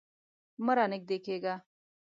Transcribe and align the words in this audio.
مه 0.65 0.73
رانږدې 0.77 1.17
کیږه 1.25 1.53